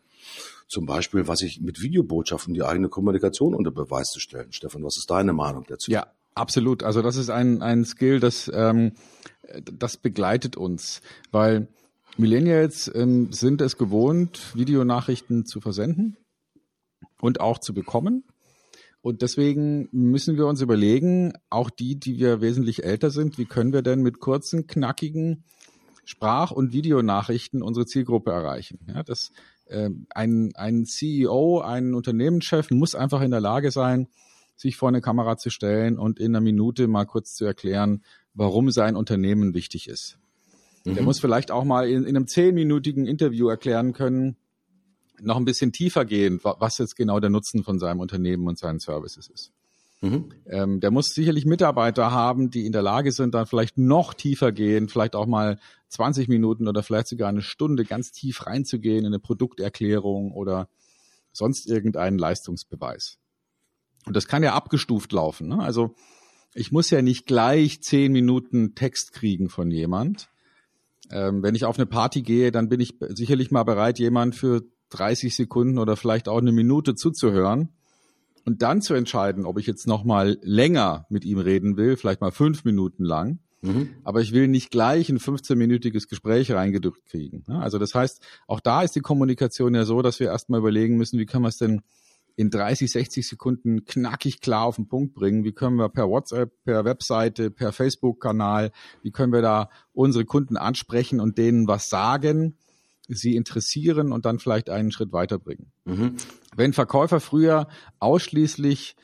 [0.67, 4.51] zum Beispiel, was ich mit Videobotschaften die eigene Kommunikation unter Beweis zu stellen.
[4.51, 5.89] Stefan, was ist deine Meinung dazu?
[5.89, 6.83] Ja, absolut.
[6.83, 8.91] Also das ist ein, ein Skill, das, ähm,
[9.63, 11.67] das begleitet uns, weil
[12.17, 16.17] Millennials ähm, sind es gewohnt, Videonachrichten zu versenden
[17.21, 18.25] und auch zu bekommen.
[19.03, 23.73] Und deswegen müssen wir uns überlegen, auch die, die wir wesentlich älter sind, wie können
[23.73, 25.43] wir denn mit kurzen, knackigen
[26.05, 28.79] Sprach- und Videonachrichten unsere Zielgruppe erreichen?
[28.87, 29.33] Ja, das,
[29.65, 34.07] äh, ein, ein CEO, ein Unternehmenschef muss einfach in der Lage sein,
[34.55, 38.71] sich vor eine Kamera zu stellen und in einer Minute mal kurz zu erklären, warum
[38.71, 40.17] sein Unternehmen wichtig ist.
[40.85, 40.95] Mhm.
[40.95, 44.37] Der muss vielleicht auch mal in, in einem zehnminütigen Interview erklären können,
[45.21, 48.79] noch ein bisschen tiefer gehen, was jetzt genau der Nutzen von seinem Unternehmen und seinen
[48.79, 49.51] Services ist.
[50.01, 50.29] Mhm.
[50.47, 54.51] Ähm, der muss sicherlich Mitarbeiter haben, die in der Lage sind, dann vielleicht noch tiefer
[54.51, 59.07] gehen, vielleicht auch mal 20 Minuten oder vielleicht sogar eine Stunde ganz tief reinzugehen in
[59.07, 60.67] eine Produkterklärung oder
[61.31, 63.17] sonst irgendeinen Leistungsbeweis.
[64.05, 65.47] Und das kann ja abgestuft laufen.
[65.47, 65.59] Ne?
[65.59, 65.95] Also
[66.53, 70.29] ich muss ja nicht gleich zehn Minuten Text kriegen von jemand.
[71.11, 74.63] Ähm, wenn ich auf eine Party gehe, dann bin ich sicherlich mal bereit, jemand für
[74.93, 77.69] 30 Sekunden oder vielleicht auch eine Minute zuzuhören
[78.45, 82.21] und dann zu entscheiden, ob ich jetzt noch mal länger mit ihm reden will, vielleicht
[82.21, 83.39] mal fünf Minuten lang.
[83.61, 83.89] Mhm.
[84.03, 87.43] Aber ich will nicht gleich ein 15-minütiges Gespräch reingedrückt kriegen.
[87.47, 91.17] Also das heißt, auch da ist die Kommunikation ja so, dass wir erstmal überlegen müssen,
[91.17, 91.81] wie können wir es denn
[92.35, 95.43] in 30, 60 Sekunden knackig klar auf den Punkt bringen?
[95.45, 100.57] Wie können wir per WhatsApp, per Webseite, per Facebook-Kanal, wie können wir da unsere Kunden
[100.57, 102.57] ansprechen und denen was sagen?
[103.07, 105.71] Sie interessieren und dann vielleicht einen Schritt weiterbringen.
[105.85, 106.15] Mhm.
[106.55, 107.67] Wenn Verkäufer früher
[107.99, 108.95] ausschließlich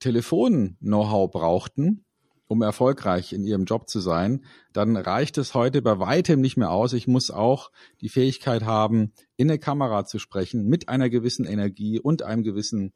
[0.00, 2.04] Telefon-Know-how brauchten,
[2.46, 6.70] um erfolgreich in ihrem Job zu sein, dann reicht es heute bei weitem nicht mehr
[6.70, 6.92] aus.
[6.92, 11.98] Ich muss auch die Fähigkeit haben, in eine Kamera zu sprechen, mit einer gewissen Energie
[11.98, 12.92] und einem gewissen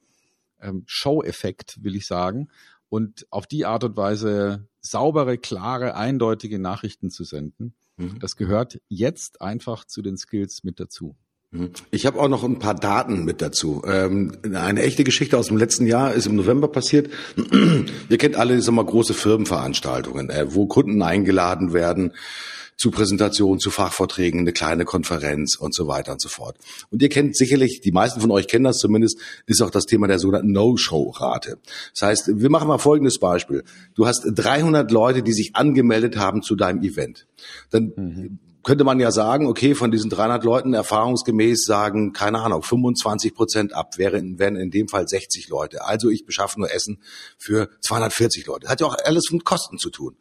[0.61, 2.49] ähm, Show-Effekt, will ich sagen,
[2.91, 7.75] und auf die Art und Weise saubere, klare, eindeutige Nachrichten zu senden.
[7.99, 8.19] Mhm.
[8.21, 11.17] Das gehört jetzt einfach zu den Skills mit dazu.
[11.51, 11.71] Mhm.
[11.91, 13.83] Ich habe auch noch ein paar Daten mit dazu.
[13.87, 17.11] Ähm, eine echte Geschichte aus dem letzten Jahr ist im November passiert.
[18.09, 22.13] Ihr kennt alle, sag mal, große Firmenveranstaltungen, äh, wo Kunden eingeladen werden
[22.77, 26.57] zu Präsentationen, zu Fachvorträgen, eine kleine Konferenz und so weiter und so fort.
[26.91, 30.07] Und ihr kennt sicherlich, die meisten von euch kennen das zumindest, ist auch das Thema
[30.07, 31.59] der sogenannten No-Show-Rate.
[31.93, 33.65] Das heißt, wir machen mal folgendes Beispiel.
[33.97, 37.27] Du hast 300 Leute, die sich angemeldet haben zu deinem Event.
[37.71, 42.63] Dann mhm könnte man ja sagen, okay, von diesen 300 Leuten erfahrungsgemäß sagen, keine Ahnung,
[42.63, 45.87] 25 Prozent ab, wären, wären in dem Fall 60 Leute.
[45.87, 46.99] Also ich beschaffe nur Essen
[47.39, 48.69] für 240 Leute.
[48.69, 50.17] Hat ja auch alles mit Kosten zu tun.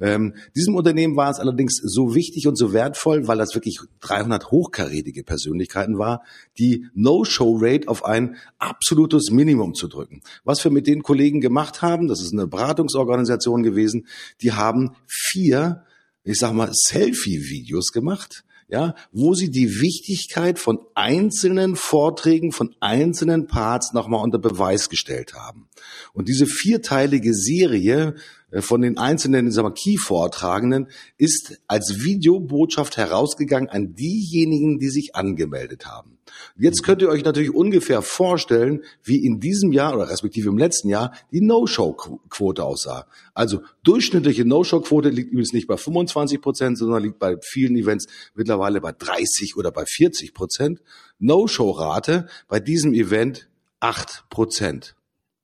[0.00, 4.50] Ähm, diesem Unternehmen war es allerdings so wichtig und so wertvoll, weil das wirklich 300
[4.50, 6.22] hochkarätige Persönlichkeiten war,
[6.58, 10.22] die No-Show-Rate auf ein absolutes Minimum zu drücken.
[10.44, 14.06] Was wir mit den Kollegen gemacht haben, das ist eine Beratungsorganisation gewesen,
[14.40, 15.84] die haben vier,
[16.24, 23.46] ich sag mal, Selfie-Videos gemacht ja, wo sie die Wichtigkeit von einzelnen Vorträgen, von einzelnen
[23.46, 25.68] Parts nochmal unter Beweis gestellt haben.
[26.14, 28.14] Und diese vierteilige Serie
[28.50, 35.84] äh, von den einzelnen sagen Key-Vortragenden ist als Videobotschaft herausgegangen an diejenigen, die sich angemeldet
[35.84, 36.11] haben.
[36.56, 40.88] Jetzt könnt ihr euch natürlich ungefähr vorstellen, wie in diesem Jahr oder respektive im letzten
[40.88, 43.06] Jahr die No-Show-Quote aussah.
[43.34, 48.80] Also durchschnittliche No-Show-Quote liegt übrigens nicht bei 25 Prozent, sondern liegt bei vielen Events mittlerweile
[48.80, 50.82] bei 30 oder bei 40 Prozent.
[51.18, 53.48] No-Show-Rate bei diesem Event
[53.80, 54.94] 8 Prozent.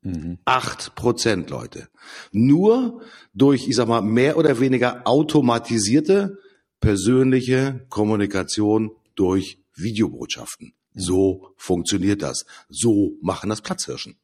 [0.03, 0.39] Mhm.
[0.45, 1.89] Acht Prozent, Leute.
[2.31, 3.03] Nur
[3.35, 6.39] durch, ich sag mal, mehr oder weniger automatisierte
[6.81, 10.75] persönliche Kommunikation durch Videobotschaften.
[10.93, 11.01] Mhm.
[11.01, 12.47] So funktioniert das.
[12.69, 14.17] So machen das Platzhirschen.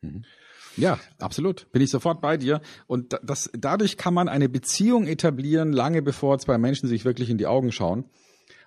[0.00, 0.24] Mhm.
[0.76, 1.70] Ja, absolut.
[1.72, 2.62] Bin ich sofort bei dir.
[2.86, 7.38] Und das, dadurch kann man eine Beziehung etablieren, lange bevor zwei Menschen sich wirklich in
[7.38, 8.06] die Augen schauen.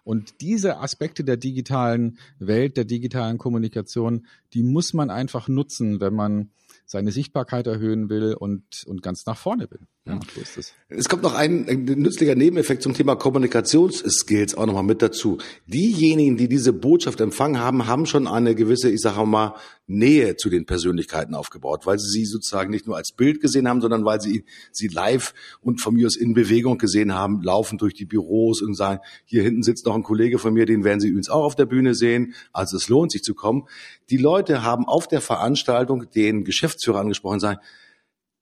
[0.03, 6.13] Und diese Aspekte der digitalen Welt, der digitalen Kommunikation, die muss man einfach nutzen, wenn
[6.13, 6.51] man
[6.85, 9.81] seine Sichtbarkeit erhöhen will und, und ganz nach vorne will.
[10.07, 10.73] Ja, so ist es.
[10.87, 15.39] Es kommt noch ein, ein nützlicher Nebeneffekt zum Thema Kommunikationsskills auch nochmal mit dazu.
[15.65, 19.55] Diejenigen, die diese Botschaft empfangen haben, haben schon eine gewisse, ich sage mal,
[19.87, 23.81] Nähe zu den Persönlichkeiten aufgebaut, weil sie sie sozusagen nicht nur als Bild gesehen haben,
[23.81, 27.93] sondern weil sie sie live und von mir aus in Bewegung gesehen haben, laufen durch
[27.93, 31.09] die Büros und sagen, hier hinten sitzt noch ein Kollege von mir, den werden Sie
[31.09, 32.33] übrigens auch auf der Bühne sehen.
[32.51, 33.67] Also es lohnt sich zu kommen.
[34.09, 37.59] Die Leute haben auf der Veranstaltung den Geschäftsführer angesprochen und sagen,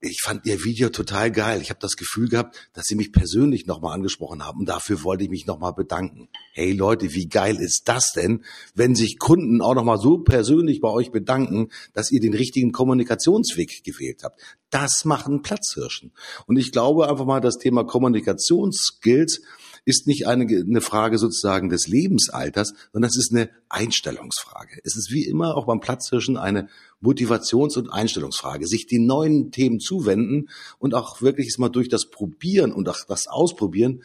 [0.03, 1.61] ich fand Ihr Video total geil.
[1.61, 5.23] Ich habe das Gefühl gehabt, dass Sie mich persönlich nochmal angesprochen haben und dafür wollte
[5.23, 6.27] ich mich nochmal bedanken.
[6.51, 8.43] Hey Leute, wie geil ist das denn,
[8.75, 13.83] wenn sich Kunden auch nochmal so persönlich bei euch bedanken, dass ihr den richtigen Kommunikationsweg
[13.83, 14.41] gewählt habt.
[14.69, 16.11] Das machen Platzhirschen.
[16.47, 19.41] Und ich glaube einfach mal, das Thema Kommunikationsskills
[19.85, 24.79] ist nicht eine, eine Frage sozusagen des Lebensalters, sondern es ist eine Einstellungsfrage.
[24.83, 26.69] Es ist wie immer auch beim Platzhirschen eine
[27.01, 32.71] Motivations- und Einstellungsfrage, sich die neuen Themen zuwenden und auch wirklich mal durch das Probieren
[32.71, 34.03] und auch das Ausprobieren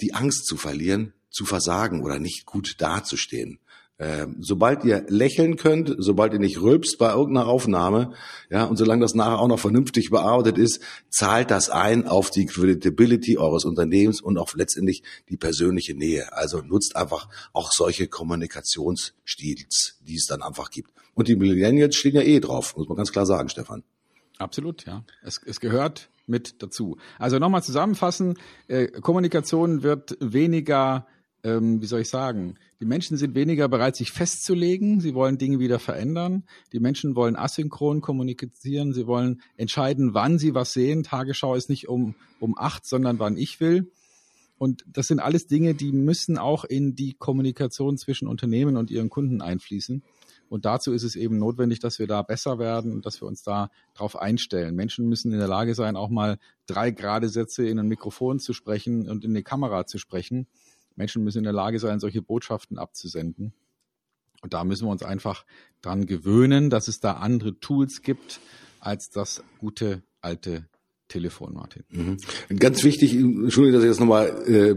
[0.00, 3.58] die Angst zu verlieren, zu versagen oder nicht gut dazustehen.
[3.96, 8.12] Ähm, sobald ihr lächeln könnt, sobald ihr nicht rülpst bei irgendeiner Aufnahme,
[8.50, 12.46] ja, und solange das nachher auch noch vernünftig bearbeitet ist, zahlt das ein auf die
[12.46, 16.32] Credibility eures Unternehmens und auf letztendlich die persönliche Nähe.
[16.32, 20.90] Also nutzt einfach auch solche Kommunikationsstils, die es dann einfach gibt.
[21.14, 23.84] Und die Millennials stehen ja eh drauf, muss man ganz klar sagen, Stefan.
[24.38, 25.04] Absolut, ja.
[25.22, 26.96] Es, es gehört mit dazu.
[27.20, 31.06] Also nochmal zusammenfassen, äh, Kommunikation wird weniger
[31.44, 35.00] ähm, wie soll ich sagen, die Menschen sind weniger bereit, sich festzulegen.
[35.00, 36.44] Sie wollen Dinge wieder verändern.
[36.72, 38.92] Die Menschen wollen asynchron kommunizieren.
[38.92, 41.04] Sie wollen entscheiden, wann sie was sehen.
[41.04, 43.90] Tagesschau ist nicht um, um acht, sondern wann ich will.
[44.58, 49.10] Und das sind alles Dinge, die müssen auch in die Kommunikation zwischen Unternehmen und ihren
[49.10, 50.02] Kunden einfließen.
[50.48, 53.42] Und dazu ist es eben notwendig, dass wir da besser werden und dass wir uns
[53.42, 54.74] da drauf einstellen.
[54.74, 58.52] Menschen müssen in der Lage sein, auch mal drei gerade Sätze in ein Mikrofon zu
[58.52, 60.46] sprechen und in die Kamera zu sprechen
[60.96, 63.52] Menschen müssen in der Lage sein, solche Botschaften abzusenden.
[64.42, 65.44] Und da müssen wir uns einfach
[65.80, 68.40] dran gewöhnen, dass es da andere Tools gibt
[68.80, 70.68] als das gute alte
[71.08, 71.84] Telefon, Martin.
[71.90, 72.18] Mhm.
[72.58, 74.74] Ganz wichtig, Entschuldigung, dass ich das nochmal äh,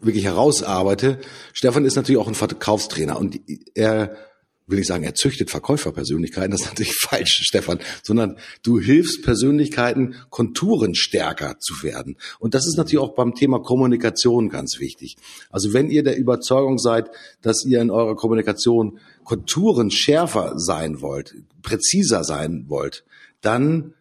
[0.00, 1.20] wirklich herausarbeite.
[1.52, 3.38] Stefan ist natürlich auch ein Verkaufstrainer und
[3.74, 4.16] er
[4.66, 10.16] will ich sagen, er züchtet Verkäuferpersönlichkeiten, das ist natürlich falsch, Stefan, sondern du hilfst Persönlichkeiten,
[10.30, 12.16] Konturen stärker zu werden.
[12.38, 15.16] Und das ist natürlich auch beim Thema Kommunikation ganz wichtig.
[15.50, 17.10] Also wenn ihr der Überzeugung seid,
[17.42, 23.04] dass ihr in eurer Kommunikation Konturen schärfer sein wollt, präziser sein wollt,
[23.40, 23.94] dann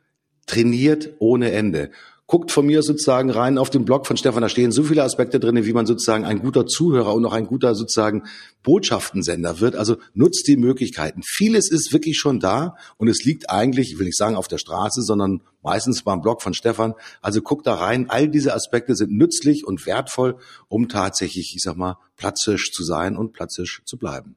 [0.47, 1.91] trainiert ohne Ende
[2.27, 5.39] guckt von mir sozusagen rein auf den Blog von Stefan, da stehen so viele Aspekte
[5.39, 8.23] drin, wie man sozusagen ein guter Zuhörer und auch ein guter sozusagen
[8.63, 9.75] Botschaftensender wird.
[9.75, 11.21] Also nutzt die Möglichkeiten.
[11.23, 14.57] Vieles ist wirklich schon da und es liegt eigentlich, ich will nicht sagen auf der
[14.57, 16.95] Straße, sondern meistens beim Blog von Stefan.
[17.21, 18.09] Also guckt da rein.
[18.09, 23.17] All diese Aspekte sind nützlich und wertvoll, um tatsächlich, ich sag mal, platzisch zu sein
[23.17, 24.35] und platzisch zu bleiben.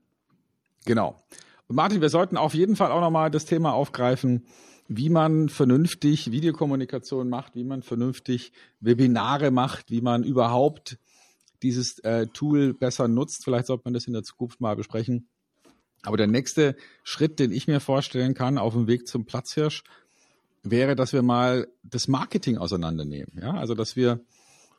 [0.84, 1.16] Genau.
[1.68, 4.44] Und Martin, wir sollten auf jeden Fall auch nochmal das Thema aufgreifen,
[4.88, 10.98] wie man vernünftig Videokommunikation macht, wie man vernünftig Webinare macht, wie man überhaupt
[11.62, 13.44] dieses äh, Tool besser nutzt.
[13.44, 15.28] Vielleicht sollte man das in der Zukunft mal besprechen.
[16.02, 19.82] Aber der nächste Schritt, den ich mir vorstellen kann auf dem Weg zum Platzhirsch,
[20.62, 23.38] wäre, dass wir mal das Marketing auseinandernehmen.
[23.40, 24.20] Ja, also dass wir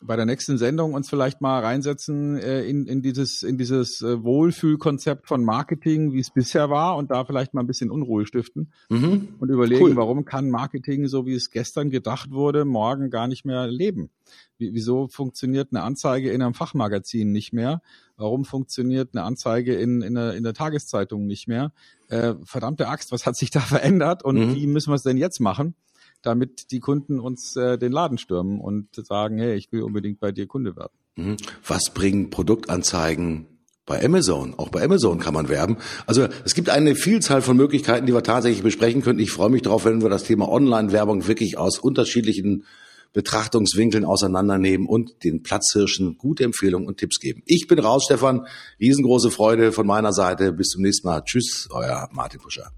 [0.02, 4.24] bei der nächsten Sendung uns vielleicht mal reinsetzen äh, in, in dieses, in dieses äh,
[4.24, 8.72] Wohlfühlkonzept von Marketing, wie es bisher war, und da vielleicht mal ein bisschen Unruhe stiften
[8.90, 9.30] mhm.
[9.40, 9.96] und überlegen, cool.
[9.96, 14.10] warum kann Marketing, so wie es gestern gedacht wurde, morgen gar nicht mehr leben?
[14.58, 17.82] Wie, wieso funktioniert eine Anzeige in einem Fachmagazin nicht mehr?
[18.16, 21.74] Warum funktioniert eine Anzeige in, in, der, in der Tageszeitung nicht mehr?
[22.08, 24.56] Äh, verdammte Axt, was hat sich da verändert und mhm.
[24.56, 25.76] wie müssen wir es denn jetzt machen?
[26.22, 30.32] Damit die Kunden uns äh, den Laden stürmen und sagen, hey, ich will unbedingt bei
[30.32, 30.94] dir Kunde werden.
[31.16, 31.38] Mhm.
[31.66, 33.48] Was bringen Produktanzeigen
[33.90, 34.54] bei Amazon.
[34.56, 35.78] Auch bei Amazon kann man werben.
[36.06, 39.20] Also es gibt eine Vielzahl von Möglichkeiten, die wir tatsächlich besprechen können.
[39.20, 42.66] Ich freue mich darauf, wenn wir das Thema Online-Werbung wirklich aus unterschiedlichen
[43.14, 47.42] Betrachtungswinkeln auseinandernehmen und den Platzhirschen gute Empfehlungen und Tipps geben.
[47.46, 48.46] Ich bin raus, Stefan.
[48.80, 50.54] Riesengroße Freude von meiner Seite.
[50.54, 51.24] Bis zum nächsten Mal.
[51.24, 52.72] Tschüss, euer Martin Puscher.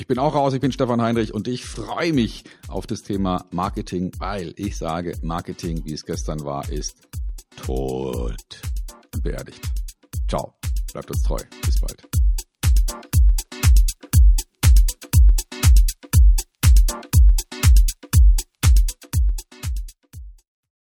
[0.00, 3.44] Ich bin auch raus, ich bin Stefan Heinrich und ich freue mich auf das Thema
[3.50, 7.08] Marketing, weil ich sage, Marketing, wie es gestern war, ist
[7.56, 8.60] tot
[9.24, 9.60] beerdigt.
[10.28, 10.54] Ciao,
[10.92, 12.17] bleibt uns treu, bis bald.